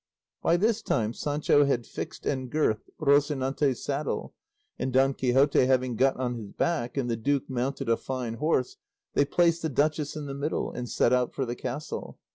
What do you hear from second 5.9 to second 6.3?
got